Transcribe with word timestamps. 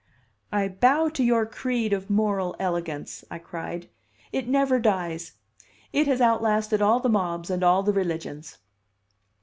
"I 0.51 0.67
bow 0.67 1.09
to 1.09 1.23
your 1.23 1.45
creed 1.45 1.93
of 1.93 2.09
'moral 2.09 2.55
elegance,'" 2.59 3.23
I 3.29 3.37
cried. 3.37 3.87
"It 4.31 4.47
never 4.47 4.79
dies. 4.79 5.33
It 5.93 6.07
has 6.07 6.19
outlasted 6.19 6.81
all 6.81 6.99
the 6.99 7.07
mobs 7.07 7.51
and 7.51 7.63
all 7.63 7.83
the 7.83 7.93
religions." 7.93 8.57